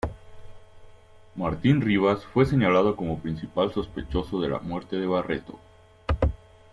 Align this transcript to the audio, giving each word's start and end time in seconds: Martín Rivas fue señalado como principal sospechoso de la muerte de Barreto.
Martín 1.35 1.79
Rivas 1.79 2.25
fue 2.25 2.47
señalado 2.47 2.95
como 2.95 3.19
principal 3.19 3.71
sospechoso 3.71 4.41
de 4.41 4.49
la 4.49 4.57
muerte 4.57 4.95
de 4.95 5.05
Barreto. 5.05 5.59